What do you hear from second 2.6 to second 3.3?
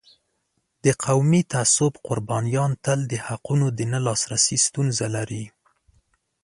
تل د